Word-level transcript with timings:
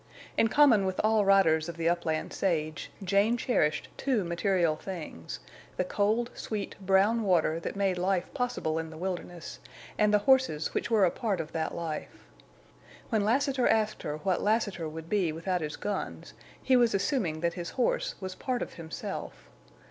In 0.35 0.47
common 0.47 0.87
with 0.87 0.99
all 1.03 1.25
riders 1.25 1.69
of 1.69 1.77
the 1.77 1.87
upland 1.87 2.33
sage 2.33 2.89
Jane 3.03 3.37
cherished 3.37 3.87
two 3.97 4.23
material 4.23 4.75
things—the 4.75 5.83
cold, 5.83 6.31
sweet, 6.33 6.75
brown 6.83 7.21
water 7.21 7.59
that 7.59 7.75
made 7.75 7.99
life 7.99 8.33
possible 8.33 8.79
in 8.79 8.89
the 8.89 8.97
wilderness 8.97 9.59
and 9.99 10.11
the 10.11 10.17
horses 10.25 10.73
which 10.73 10.89
were 10.89 11.05
a 11.05 11.11
part 11.11 11.39
of 11.39 11.51
that 11.51 11.75
life. 11.75 12.25
When 13.09 13.23
Lassiter 13.23 13.67
asked 13.67 14.01
her 14.01 14.17
what 14.17 14.41
Lassiter 14.41 14.89
would 14.89 15.07
be 15.07 15.31
without 15.31 15.61
his 15.61 15.75
guns 15.75 16.33
he 16.63 16.75
was 16.75 16.95
assuming 16.95 17.41
that 17.41 17.53
his 17.53 17.69
horse 17.69 18.15
was 18.19 18.33
part 18.33 18.63
of 18.63 18.73
himself. 18.73 19.51